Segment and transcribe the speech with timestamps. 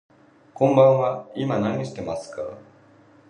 [0.55, 2.57] こんばんは、今何してますか。